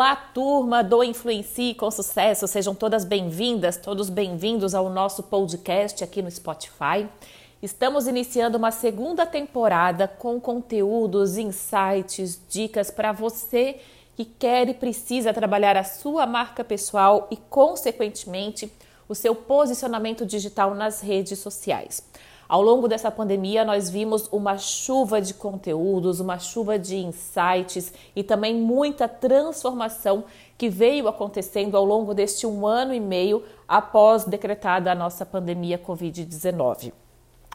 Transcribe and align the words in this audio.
Olá, 0.00 0.16
turma 0.16 0.82
do 0.82 1.04
Influencie 1.04 1.74
com 1.74 1.90
Sucesso. 1.90 2.48
Sejam 2.48 2.74
todas 2.74 3.04
bem-vindas, 3.04 3.76
todos 3.76 4.08
bem-vindos 4.08 4.74
ao 4.74 4.88
nosso 4.88 5.22
podcast 5.24 6.02
aqui 6.02 6.22
no 6.22 6.30
Spotify. 6.30 7.06
Estamos 7.60 8.06
iniciando 8.06 8.56
uma 8.56 8.70
segunda 8.70 9.26
temporada 9.26 10.08
com 10.08 10.40
conteúdos, 10.40 11.36
insights, 11.36 12.40
dicas 12.48 12.90
para 12.90 13.12
você 13.12 13.78
que 14.16 14.24
quer 14.24 14.70
e 14.70 14.72
precisa 14.72 15.34
trabalhar 15.34 15.76
a 15.76 15.84
sua 15.84 16.24
marca 16.24 16.64
pessoal 16.64 17.28
e, 17.30 17.36
consequentemente, 17.36 18.72
o 19.06 19.14
seu 19.14 19.34
posicionamento 19.34 20.24
digital 20.24 20.74
nas 20.74 21.02
redes 21.02 21.40
sociais. 21.40 22.02
Ao 22.50 22.60
longo 22.60 22.88
dessa 22.88 23.12
pandemia, 23.12 23.64
nós 23.64 23.88
vimos 23.88 24.28
uma 24.32 24.58
chuva 24.58 25.20
de 25.20 25.32
conteúdos, 25.32 26.18
uma 26.18 26.36
chuva 26.36 26.76
de 26.76 26.96
insights 26.96 27.94
e 28.16 28.24
também 28.24 28.56
muita 28.56 29.06
transformação 29.06 30.24
que 30.58 30.68
veio 30.68 31.06
acontecendo 31.06 31.76
ao 31.76 31.84
longo 31.84 32.12
deste 32.12 32.48
um 32.48 32.66
ano 32.66 32.92
e 32.92 32.98
meio 32.98 33.44
após 33.68 34.24
decretada 34.24 34.90
a 34.90 34.96
nossa 34.96 35.24
pandemia 35.24 35.78
Covid-19. 35.78 36.92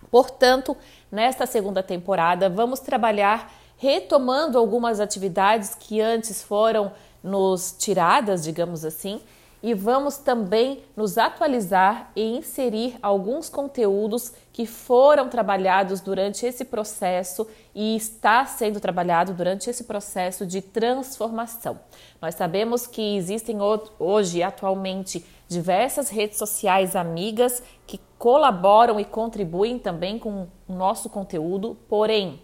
Portanto, 0.09 0.77
nesta 1.11 1.45
segunda 1.45 1.83
temporada, 1.83 2.49
vamos 2.49 2.79
trabalhar 2.79 3.51
retomando 3.75 4.57
algumas 4.57 5.01
atividades 5.01 5.75
que 5.75 5.99
antes 5.99 6.41
foram 6.41 6.93
nos 7.21 7.75
tiradas, 7.77 8.45
digamos 8.45 8.85
assim, 8.85 9.19
e 9.65 9.73
vamos 9.73 10.17
também 10.17 10.83
nos 10.95 11.17
atualizar 11.17 12.11
e 12.15 12.21
inserir 12.21 12.99
alguns 13.01 13.49
conteúdos 13.49 14.31
que 14.53 14.67
foram 14.67 15.27
trabalhados 15.27 16.01
durante 16.01 16.45
esse 16.45 16.63
processo 16.63 17.47
e 17.73 17.95
está 17.95 18.45
sendo 18.45 18.79
trabalhado 18.79 19.33
durante 19.33 19.67
esse 19.67 19.85
processo 19.85 20.45
de 20.45 20.61
transformação. 20.61 21.79
Nós 22.21 22.35
sabemos 22.35 22.85
que 22.85 23.17
existem 23.17 23.57
hoje, 23.97 24.43
atualmente, 24.43 25.25
diversas 25.47 26.09
redes 26.09 26.37
sociais 26.37 26.95
amigas 26.95 27.63
que 27.87 27.99
colaboram 28.19 28.99
e 28.99 29.03
contribuem 29.03 29.79
também 29.79 30.19
com 30.19 30.47
o 30.69 30.73
nosso 30.75 31.09
conteúdo, 31.09 31.75
porém, 31.89 32.39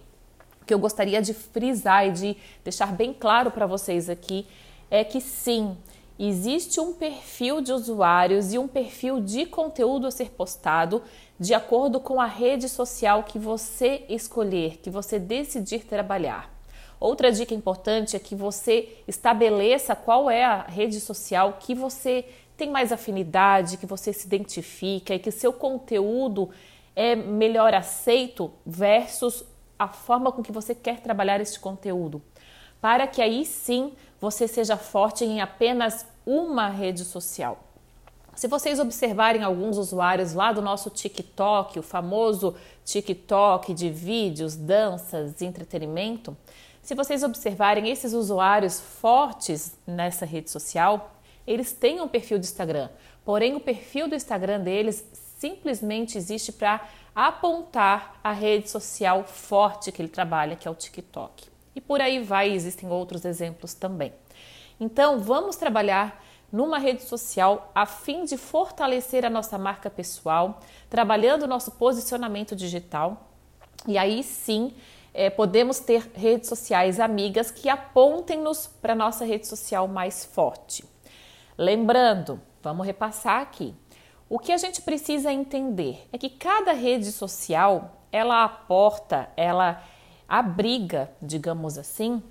o 0.59 0.66
que 0.66 0.74
eu 0.74 0.80
gostaria 0.80 1.22
de 1.22 1.36
frisar 1.36 2.08
e 2.08 2.12
de 2.14 2.38
deixar 2.64 2.92
bem 2.94 3.14
claro 3.14 3.52
para 3.52 3.68
vocês 3.68 4.09
aqui 4.09 4.48
é 4.90 5.03
que 5.03 5.22
sim, 5.22 5.78
existe 6.28 6.80
um 6.80 6.94
perfil 6.94 7.62
de 7.62 7.72
usuários 7.72 8.54
e 8.54 8.58
um 8.58 8.68
perfil 8.68 9.20
de 9.20 9.46
conteúdo 9.46 10.06
a 10.06 10.12
ser 10.12 10.30
postado 10.30 11.02
de 11.40 11.54
acordo 11.54 12.00
com 12.00 12.22
a 12.22 12.26
rede 12.26 12.70
social 12.70 13.24
que 13.24 13.40
você 13.40 14.06
escolher, 14.08 14.78
que 14.78 14.90
você 14.90 15.18
decidir 15.18 15.86
trabalhar. 15.86 16.54
Outra 17.00 17.32
dica 17.32 17.56
importante 17.56 18.16
é 18.16 18.20
que 18.20 18.36
você 18.36 18.90
estabeleça 19.08 19.96
qual 19.96 20.30
é 20.30 20.46
a 20.46 20.62
rede 20.62 21.00
social 21.00 21.58
que 21.60 21.74
você 21.74 22.26
tem 22.56 22.70
mais 22.70 22.92
afinidade, 22.92 23.78
que 23.78 23.88
você 23.88 24.14
se 24.14 24.28
identifica 24.28 25.16
e 25.16 25.20
que 25.20 25.32
seu 25.32 25.52
conteúdo 25.52 26.52
é 26.96 27.16
melhor 27.16 27.74
aceito 27.74 28.54
versus 28.64 29.44
a 29.80 29.88
forma 29.88 30.32
com 30.32 30.44
que 30.44 30.52
você 30.52 30.76
quer 30.76 31.00
trabalhar 31.00 31.42
este 31.42 31.60
conteúdo. 31.60 32.22
Para 32.82 33.06
que 33.08 33.22
aí 33.22 33.46
sim 33.46 33.94
você 34.20 34.48
seja 34.48 34.76
forte 34.76 35.24
em 35.24 35.40
apenas 35.40 36.06
uma 36.26 36.68
rede 36.68 37.06
social. 37.06 37.60
Se 38.36 38.48
vocês 38.48 38.80
observarem 38.80 39.44
alguns 39.44 39.78
usuários 39.78 40.34
lá 40.34 40.52
do 40.52 40.62
nosso 40.62 40.90
TikTok, 40.90 41.78
o 41.78 41.84
famoso 41.84 42.56
TikTok 42.84 43.74
de 43.74 43.90
vídeos, 43.90 44.56
danças, 44.56 45.42
entretenimento, 45.42 46.36
se 46.82 46.96
vocês 46.96 47.22
observarem 47.22 47.90
esses 47.90 48.14
usuários 48.14 48.80
fortes 48.80 49.78
nessa 49.86 50.26
rede 50.26 50.50
social, 50.50 51.12
eles 51.46 51.74
têm 51.74 52.02
um 52.02 52.08
perfil 52.08 52.40
de 52.40 52.46
Instagram. 52.46 52.90
Porém, 53.24 53.56
o 53.56 53.59
perfil 53.59 54.08
do 54.08 54.16
Instagram 54.16 54.62
deles 54.62 55.06
simplesmente 55.38 56.18
existe 56.18 56.52
para 56.52 56.88
apontar 57.13 58.19
a 58.24 58.31
rede 58.31 58.69
social 58.69 59.24
forte 59.24 59.92
que 59.92 60.02
ele 60.02 60.09
trabalha, 60.09 60.56
que 60.56 60.68
é 60.68 60.72
o 60.72 60.75
TikTok. 60.75 61.50
E 61.76 61.82
por 61.82 62.02
aí 62.02 62.20
vai, 62.20 62.52
existem 62.52 62.90
outros 62.90 63.26
exemplos 63.26 63.74
também. 63.74 64.14
Então, 64.80 65.20
vamos 65.20 65.56
trabalhar 65.56 66.24
numa 66.52 66.78
rede 66.78 67.04
social 67.04 67.72
a 67.74 67.86
fim 67.86 68.26
de 68.26 68.36
fortalecer 68.36 69.26
a 69.26 69.30
nossa 69.30 69.58
marca 69.58 69.90
pessoal, 69.90 70.60
trabalhando 70.90 71.44
o 71.44 71.48
nosso 71.48 71.72
posicionamento 71.72 72.56
digital. 72.56 73.30
E 73.88 73.98
aí 73.98 74.22
sim, 74.22 74.74
é, 75.14 75.30
podemos 75.30 75.80
ter 75.80 76.12
redes 76.14 76.50
sociais 76.50 77.00
amigas 77.00 77.52
que 77.52 77.70
apontem-nos 77.70 78.68
para 78.68 78.94
a 78.94 78.96
nossa 78.96 79.26
rede 79.26 79.48
social 79.48 79.88
mais 79.88 80.26
forte. 80.26 80.84
Lembrando, 81.58 82.42
vamos 82.62 82.86
repassar 82.86 83.42
aqui. 83.42 83.74
O 84.30 84.40
que 84.40 84.52
a 84.52 84.58
gente 84.58 84.81
precisa 84.81 85.31
entender 85.31 86.08
é 86.12 86.18
que 86.18 86.30
cada 86.30 86.72
rede 86.72 87.12
social 87.12 88.02
ela 88.12 88.44
aporta, 88.44 89.30
ela 89.36 89.84
abriga, 90.31 91.12
digamos 91.22 91.78
assim, 91.78 92.24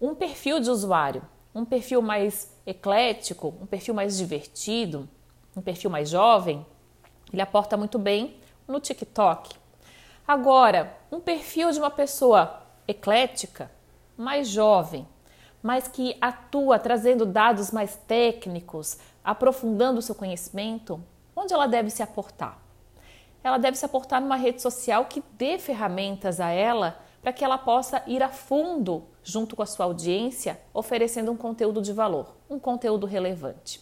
um 0.00 0.14
perfil 0.14 0.58
de 0.58 0.70
usuário 0.70 1.22
um 1.54 1.64
perfil 1.64 2.00
mais 2.00 2.50
eclético, 2.66 3.54
um 3.60 3.66
perfil 3.66 3.94
mais 3.94 4.16
divertido, 4.16 5.08
um 5.56 5.60
perfil 5.60 5.90
mais 5.90 6.08
jovem, 6.08 6.64
ele 7.32 7.42
aporta 7.42 7.76
muito 7.76 7.98
bem 7.98 8.36
no 8.66 8.80
TikTok. 8.80 9.54
Agora, 10.26 10.96
um 11.10 11.20
perfil 11.20 11.70
de 11.70 11.78
uma 11.78 11.90
pessoa 11.90 12.62
eclética, 12.88 13.70
mais 14.16 14.48
jovem, 14.48 15.06
mas 15.62 15.88
que 15.88 16.16
atua 16.20 16.78
trazendo 16.78 17.26
dados 17.26 17.70
mais 17.70 17.96
técnicos, 17.96 18.98
aprofundando 19.22 19.98
o 19.98 20.02
seu 20.02 20.14
conhecimento, 20.14 21.02
onde 21.36 21.52
ela 21.52 21.66
deve 21.66 21.90
se 21.90 22.02
aportar? 22.02 22.58
Ela 23.44 23.58
deve 23.58 23.76
se 23.76 23.84
aportar 23.84 24.20
numa 24.20 24.36
rede 24.36 24.62
social 24.62 25.04
que 25.06 25.22
dê 25.32 25.58
ferramentas 25.58 26.40
a 26.40 26.50
ela 26.50 27.01
para 27.22 27.32
que 27.32 27.44
ela 27.44 27.56
possa 27.56 28.02
ir 28.06 28.22
a 28.22 28.28
fundo 28.28 29.04
junto 29.22 29.54
com 29.54 29.62
a 29.62 29.66
sua 29.66 29.86
audiência, 29.86 30.60
oferecendo 30.74 31.30
um 31.30 31.36
conteúdo 31.36 31.80
de 31.80 31.92
valor, 31.92 32.36
um 32.50 32.58
conteúdo 32.58 33.06
relevante. 33.06 33.80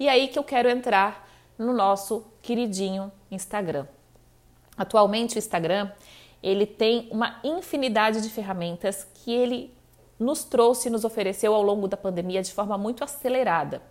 E 0.00 0.08
aí 0.08 0.28
que 0.28 0.38
eu 0.38 0.44
quero 0.44 0.70
entrar 0.70 1.28
no 1.58 1.74
nosso 1.74 2.24
queridinho 2.40 3.12
Instagram. 3.30 3.86
Atualmente 4.76 5.36
o 5.36 5.38
Instagram, 5.38 5.90
ele 6.42 6.64
tem 6.64 7.08
uma 7.10 7.38
infinidade 7.44 8.22
de 8.22 8.30
ferramentas 8.30 9.06
que 9.12 9.32
ele 9.32 9.76
nos 10.18 10.44
trouxe 10.44 10.88
e 10.88 10.90
nos 10.90 11.04
ofereceu 11.04 11.54
ao 11.54 11.62
longo 11.62 11.86
da 11.86 11.96
pandemia 11.96 12.42
de 12.42 12.52
forma 12.52 12.78
muito 12.78 13.04
acelerada. 13.04 13.82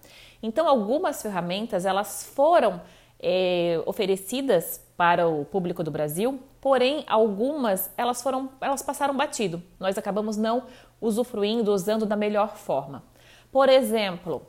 Então, 0.41 0.67
algumas 0.67 1.21
ferramentas 1.21 1.85
elas 1.85 2.23
foram 2.23 2.81
é, 3.19 3.81
oferecidas 3.85 4.81
para 4.95 5.28
o 5.28 5.45
público 5.45 5.83
do 5.83 5.91
Brasil, 5.91 6.39
porém 6.59 7.03
algumas 7.07 7.91
elas 7.97 8.22
foram, 8.22 8.50
elas 8.59 8.81
passaram 8.81 9.16
batido. 9.16 9.61
Nós 9.79 9.97
acabamos 9.97 10.38
não 10.38 10.63
usufruindo, 11.00 11.72
usando 11.72 12.06
da 12.06 12.16
melhor 12.16 12.57
forma. 12.57 13.03
Por 13.51 13.69
exemplo, 13.69 14.41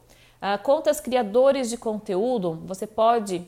uh, 0.42 0.62
contas 0.62 1.00
criadores 1.00 1.68
de 1.70 1.76
conteúdo, 1.76 2.62
você 2.64 2.86
pode 2.86 3.46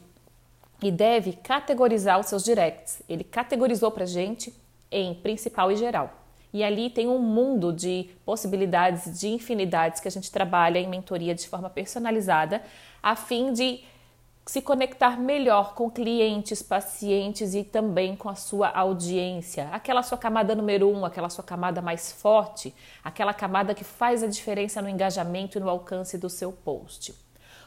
e 0.83 0.91
deve 0.91 1.33
categorizar 1.33 2.19
os 2.19 2.27
seus 2.27 2.45
directs. 2.45 3.03
Ele 3.09 3.25
categorizou 3.25 3.91
para 3.91 4.07
gente 4.07 4.55
em 4.91 5.15
principal 5.15 5.71
e 5.71 5.77
geral. 5.77 6.11
E 6.53 6.65
ali 6.65 6.91
tem 6.91 7.09
um 7.09 7.19
mundo 7.19 7.73
de 7.73 8.11
possibilidades, 8.25 9.21
de 9.21 9.29
infinidades 9.29 10.01
que 10.01 10.09
a 10.09 10.11
gente 10.11 10.33
trabalha 10.33 10.79
em 10.79 10.89
mentoria 10.89 11.35
de 11.35 11.49
forma 11.49 11.71
personalizada, 11.71 12.63
a 13.03 13.15
fim 13.15 13.53
de 13.53 13.85
se 14.47 14.61
conectar 14.61 15.19
melhor 15.19 15.75
com 15.75 15.91
clientes, 15.91 16.63
pacientes 16.63 17.55
e 17.55 17.63
também 17.63 18.17
com 18.17 18.29
a 18.29 18.35
sua 18.35 18.69
audiência. 18.69 19.69
Aquela 19.71 20.03
sua 20.03 20.19
camada 20.19 20.55
número 20.55 20.89
um, 20.89 21.05
aquela 21.05 21.29
sua 21.29 21.45
camada 21.45 21.81
mais 21.81 22.11
forte, 22.11 22.75
aquela 23.05 23.33
camada 23.33 23.75
que 23.75 23.85
faz 23.85 24.23
a 24.23 24.27
diferença 24.27 24.83
no 24.83 24.89
engajamento 24.89 25.59
e 25.59 25.61
no 25.61 25.69
alcance 25.69 26.19
do 26.19 26.29
seu 26.29 26.51
post. 26.51 27.15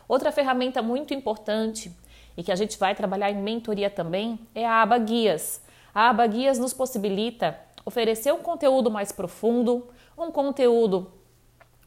Outra 0.08 0.32
ferramenta 0.32 0.82
muito 0.82 1.14
importante 1.14 1.92
e 2.36 2.44
que 2.44 2.52
a 2.52 2.56
gente 2.56 2.78
vai 2.78 2.94
trabalhar 2.96 3.32
em 3.32 3.42
mentoria 3.42 3.90
também 3.90 4.40
é 4.54 4.66
a 4.66 4.82
aba 4.82 4.98
Guias. 4.98 5.62
A 5.94 6.10
aba 6.10 6.28
Guias 6.28 6.60
nos 6.60 6.74
possibilita 6.74 7.58
oferecer 7.86 8.34
um 8.34 8.42
conteúdo 8.42 8.92
mais 8.92 9.12
profundo, 9.12 9.88
um 10.18 10.32
conteúdo 10.32 11.12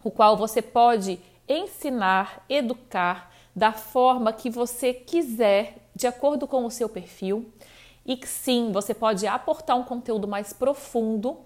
o 0.06 0.10
qual 0.10 0.36
você 0.36 0.62
pode 0.62 1.18
ensinar, 1.48 2.44
educar 2.48 3.32
da 3.56 3.72
forma 3.72 4.34
que 4.34 4.50
você 4.50 4.92
quiser, 4.92 5.88
de 5.94 6.06
acordo 6.06 6.46
com 6.46 6.66
o 6.66 6.70
seu 6.70 6.90
perfil. 6.90 7.50
E 8.04 8.20
sim, 8.26 8.70
você 8.70 8.92
pode 8.92 9.26
aportar 9.26 9.78
um 9.78 9.82
conteúdo 9.82 10.28
mais 10.28 10.52
profundo 10.52 11.38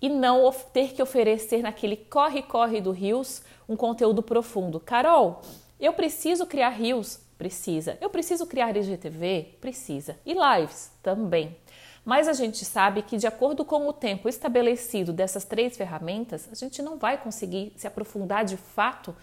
e 0.00 0.10
não 0.10 0.52
ter 0.74 0.92
que 0.92 1.02
oferecer 1.02 1.62
naquele 1.62 1.96
corre-corre 1.96 2.82
do 2.82 2.90
Rios 2.90 3.42
um 3.66 3.76
conteúdo 3.76 4.22
profundo. 4.22 4.78
Carol, 4.78 5.40
eu 5.80 5.94
preciso 5.94 6.44
criar 6.44 6.68
Rios? 6.68 7.18
Precisa. 7.38 7.96
Eu 7.98 8.10
preciso 8.10 8.46
criar 8.46 8.76
IGTV? 8.76 9.56
Precisa. 9.58 10.18
E 10.26 10.34
lives? 10.34 10.92
Também. 11.02 11.56
Mas 12.04 12.28
a 12.28 12.34
gente 12.34 12.62
sabe 12.66 13.00
que, 13.00 13.16
de 13.16 13.26
acordo 13.26 13.64
com 13.64 13.88
o 13.88 13.92
tempo 13.92 14.28
estabelecido 14.28 15.14
dessas 15.14 15.46
três 15.46 15.74
ferramentas, 15.76 16.46
a 16.52 16.54
gente 16.54 16.82
não 16.82 16.98
vai 16.98 17.16
conseguir 17.16 17.72
se 17.76 17.86
aprofundar 17.86 18.44
de 18.44 18.58
fato 18.58 19.16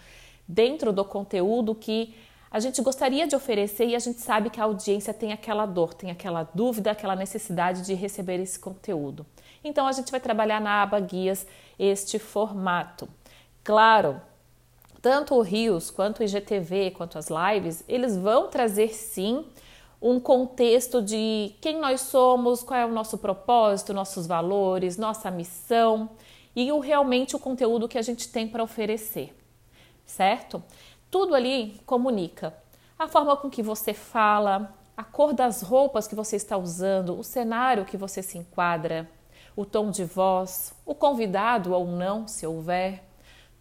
dentro 0.46 0.92
do 0.92 1.04
conteúdo 1.04 1.74
que 1.74 2.12
a 2.52 2.60
gente 2.60 2.82
gostaria 2.82 3.26
de 3.26 3.34
oferecer 3.34 3.86
e 3.86 3.96
a 3.96 3.98
gente 3.98 4.20
sabe 4.20 4.50
que 4.50 4.60
a 4.60 4.64
audiência 4.64 5.14
tem 5.14 5.32
aquela 5.32 5.64
dor, 5.64 5.94
tem 5.94 6.10
aquela 6.10 6.42
dúvida, 6.54 6.90
aquela 6.90 7.16
necessidade 7.16 7.80
de 7.80 7.94
receber 7.94 8.38
esse 8.38 8.58
conteúdo. 8.58 9.24
Então 9.64 9.86
a 9.86 9.92
gente 9.92 10.10
vai 10.10 10.20
trabalhar 10.20 10.60
na 10.60 10.82
aba 10.82 11.00
guias 11.00 11.46
este 11.78 12.18
formato. 12.18 13.08
Claro, 13.64 14.20
tanto 15.00 15.34
o 15.34 15.40
Rios 15.40 15.90
quanto 15.90 16.20
o 16.20 16.22
IGTV, 16.22 16.90
quanto 16.90 17.16
as 17.16 17.28
lives, 17.28 17.82
eles 17.88 18.18
vão 18.18 18.48
trazer 18.48 18.94
sim 18.94 19.46
um 20.00 20.20
contexto 20.20 21.00
de 21.00 21.54
quem 21.58 21.80
nós 21.80 22.02
somos, 22.02 22.62
qual 22.62 22.78
é 22.78 22.84
o 22.84 22.92
nosso 22.92 23.16
propósito, 23.16 23.94
nossos 23.94 24.26
valores, 24.26 24.98
nossa 24.98 25.30
missão 25.30 26.10
e 26.54 26.70
o 26.70 26.80
realmente 26.80 27.34
o 27.34 27.38
conteúdo 27.38 27.88
que 27.88 27.96
a 27.96 28.02
gente 28.02 28.28
tem 28.28 28.46
para 28.46 28.62
oferecer, 28.62 29.34
certo? 30.04 30.62
Tudo 31.12 31.34
ali 31.34 31.78
comunica. 31.84 32.54
A 32.98 33.06
forma 33.06 33.36
com 33.36 33.50
que 33.50 33.62
você 33.62 33.92
fala, 33.92 34.74
a 34.96 35.04
cor 35.04 35.34
das 35.34 35.60
roupas 35.60 36.08
que 36.08 36.14
você 36.14 36.36
está 36.36 36.56
usando, 36.56 37.18
o 37.18 37.22
cenário 37.22 37.84
que 37.84 37.98
você 37.98 38.22
se 38.22 38.38
enquadra, 38.38 39.06
o 39.54 39.66
tom 39.66 39.90
de 39.90 40.06
voz, 40.06 40.72
o 40.86 40.94
convidado 40.94 41.74
ou 41.74 41.86
não, 41.86 42.26
se 42.26 42.46
houver, 42.46 43.04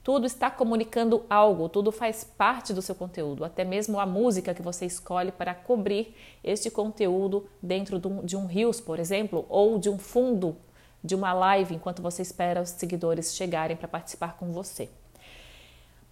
tudo 0.01 0.25
está 0.25 0.50
comunicando 0.50 1.25
algo, 1.30 1.68
tudo 1.68 1.92
faz 1.92 2.24
parte 2.24 2.71
do 2.71 2.81
seu 2.81 2.95
conteúdo, 2.95 3.44
até 3.44 3.65
mesmo 3.65 4.00
a 4.00 4.06
música 4.06 4.53
que 4.53 4.62
você 4.62 4.86
escolhe 4.86 5.33
para 5.33 5.53
cobrir 5.53 6.15
este 6.42 6.71
conteúdo 6.71 7.50
dentro 7.62 8.00
de 8.24 8.38
um 8.38 8.45
Reels, 8.45 8.80
por 8.80 8.98
exemplo, 8.98 9.45
ou 9.50 9.77
de 9.77 9.89
um 9.89 9.98
fundo 9.98 10.56
de 11.03 11.15
uma 11.15 11.33
live 11.33 11.75
enquanto 11.75 12.01
você 12.01 12.21
espera 12.21 12.62
os 12.62 12.69
seguidores 12.69 13.36
chegarem 13.36 13.75
para 13.75 13.89
participar 13.89 14.38
com 14.38 14.53
você. 14.53 14.89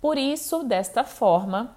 Por 0.01 0.17
isso, 0.17 0.63
desta 0.63 1.03
forma, 1.03 1.75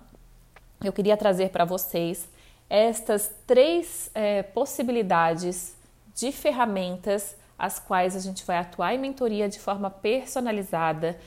eu 0.82 0.92
queria 0.92 1.16
trazer 1.16 1.50
para 1.50 1.64
vocês 1.64 2.28
estas 2.70 3.30
três 3.46 4.10
é, 4.14 4.42
possibilidades 4.42 5.74
de 6.14 6.30
ferramentas 6.30 7.36
as 7.58 7.78
quais 7.78 8.16
a 8.16 8.20
gente 8.20 8.44
vai 8.44 8.58
atuar 8.58 8.94
em 8.94 8.98
mentoria 8.98 9.48
de 9.48 9.58
forma 9.58 9.90
personalizada 9.90 11.18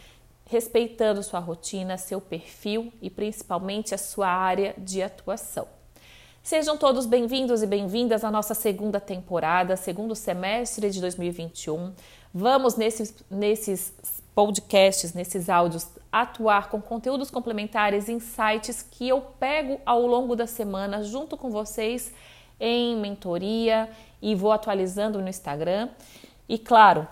respeitando 0.48 1.24
sua 1.24 1.40
rotina, 1.40 1.98
seu 1.98 2.22
perfil 2.22 2.94
e 3.02 3.10
principalmente 3.10 3.96
a 3.96 3.98
sua 3.98 4.28
área 4.28 4.76
de 4.78 5.02
atuação. 5.02 5.68
Sejam 6.44 6.78
todos 6.78 7.08
bem-vindos 7.08 7.64
e 7.64 7.68
bem-vindas 7.68 8.24
à 8.24 8.30
nossa 8.30 8.54
segunda 8.54 9.00
temporada, 9.00 9.76
segundo 9.76 10.14
semestre 10.14 10.92
de 10.92 11.02
2021. 11.02 11.92
Vamos 12.32 12.76
nesses, 12.76 13.16
nesses 13.32 13.92
podcasts, 14.36 15.14
nesses 15.14 15.50
áudios, 15.50 15.88
atuar 16.22 16.70
com 16.70 16.82
conteúdos 16.82 17.30
complementares, 17.30 18.08
insights 18.08 18.82
que 18.82 19.10
eu 19.10 19.20
pego 19.20 19.82
ao 19.86 20.08
longo 20.08 20.34
da 20.34 20.48
semana 20.48 21.04
junto 21.04 21.36
com 21.36 21.50
vocês 21.50 22.14
em 22.58 22.96
mentoria 22.96 23.90
e 24.22 24.34
vou 24.34 24.54
atualizando 24.54 25.22
no 25.22 25.28
Instagram. 25.28 25.90
E 26.48 26.58
claro, 26.58 27.06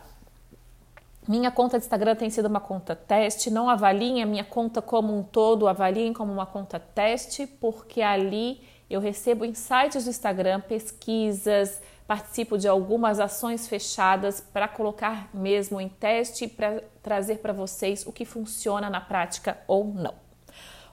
minha 1.27 1.51
conta 1.51 1.77
de 1.77 1.83
Instagram 1.83 2.15
tem 2.15 2.29
sido 2.29 2.45
uma 2.45 2.61
conta 2.61 2.95
teste, 2.95 3.51
não 3.51 3.69
avaliem 3.69 4.23
a 4.23 4.25
minha 4.25 4.45
conta 4.45 4.81
como 4.81 5.13
um 5.13 5.21
todo, 5.21 5.67
avaliem 5.67 6.13
como 6.13 6.31
uma 6.31 6.45
conta 6.45 6.79
teste, 6.79 7.45
porque 7.45 8.01
ali 8.01 8.61
eu 8.93 8.99
recebo 8.99 9.43
insights 9.43 10.03
do 10.03 10.09
Instagram, 10.09 10.61
pesquisas, 10.61 11.81
participo 12.05 12.57
de 12.57 12.67
algumas 12.67 13.19
ações 13.19 13.67
fechadas 13.67 14.39
para 14.39 14.67
colocar 14.67 15.29
mesmo 15.33 15.81
em 15.81 15.89
teste 15.89 16.47
para 16.47 16.83
trazer 17.01 17.37
para 17.37 17.51
vocês 17.51 18.05
o 18.05 18.11
que 18.11 18.23
funciona 18.23 18.89
na 18.89 19.01
prática 19.01 19.57
ou 19.67 19.85
não. 19.85 20.13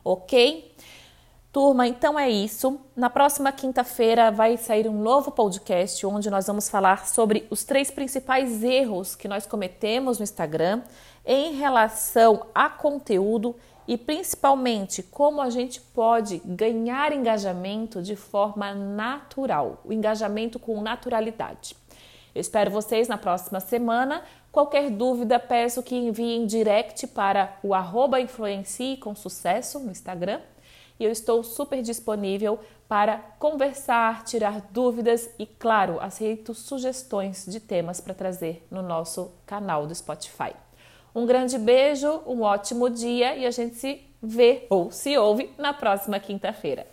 Ok? 0.02 0.74
Turma, 1.52 1.86
então 1.86 2.18
é 2.18 2.30
isso. 2.30 2.80
Na 2.94 3.10
próxima 3.10 3.50
quinta-feira 3.50 4.30
vai 4.30 4.56
sair 4.56 4.88
um 4.88 5.02
novo 5.02 5.32
podcast 5.32 6.06
onde 6.06 6.30
nós 6.30 6.46
vamos 6.46 6.70
falar 6.70 7.06
sobre 7.06 7.46
os 7.50 7.64
três 7.64 7.90
principais 7.90 8.62
erros 8.62 9.16
que 9.16 9.28
nós 9.28 9.46
cometemos 9.46 10.18
no 10.18 10.22
Instagram 10.22 10.82
em 11.26 11.56
relação 11.56 12.46
a 12.54 12.70
conteúdo 12.70 13.54
e 13.90 13.98
principalmente 13.98 15.02
como 15.02 15.40
a 15.40 15.50
gente 15.50 15.80
pode 15.80 16.40
ganhar 16.44 17.12
engajamento 17.12 18.00
de 18.00 18.14
forma 18.14 18.72
natural, 18.72 19.80
o 19.84 19.92
engajamento 19.92 20.60
com 20.60 20.80
naturalidade. 20.80 21.74
Eu 22.32 22.40
espero 22.40 22.70
vocês 22.70 23.08
na 23.08 23.18
próxima 23.18 23.58
semana. 23.58 24.22
Qualquer 24.52 24.90
dúvida, 24.90 25.40
peço 25.40 25.82
que 25.82 25.96
enviem 25.96 26.46
direct 26.46 27.08
para 27.08 27.58
o 27.64 27.74
arroba 27.74 28.20
influencie 28.20 28.96
com 28.96 29.12
sucesso 29.12 29.80
no 29.80 29.90
Instagram 29.90 30.40
e 30.96 31.04
eu 31.04 31.10
estou 31.10 31.42
super 31.42 31.82
disponível 31.82 32.60
para 32.86 33.18
conversar, 33.40 34.22
tirar 34.22 34.68
dúvidas 34.70 35.28
e, 35.36 35.44
claro, 35.44 35.98
aceito 36.00 36.54
sugestões 36.54 37.44
de 37.44 37.58
temas 37.58 38.00
para 38.00 38.14
trazer 38.14 38.64
no 38.70 38.82
nosso 38.82 39.32
canal 39.44 39.84
do 39.84 39.94
Spotify. 39.96 40.54
Um 41.14 41.26
grande 41.26 41.58
beijo, 41.58 42.22
um 42.26 42.42
ótimo 42.42 42.88
dia 42.88 43.36
e 43.36 43.46
a 43.46 43.50
gente 43.50 43.74
se 43.76 44.00
vê 44.22 44.66
ou 44.70 44.90
se 44.90 45.16
ouve 45.16 45.50
na 45.58 45.72
próxima 45.72 46.20
quinta-feira. 46.20 46.86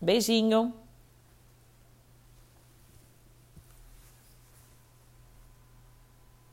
Beijinho! 0.00 0.83